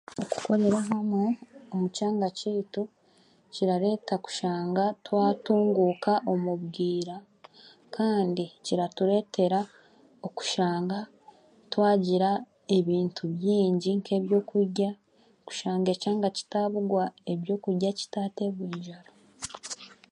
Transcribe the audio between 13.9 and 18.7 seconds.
nk'ebyokurya kushanga ekyanga kitaaburwa ebyokurya kitategwa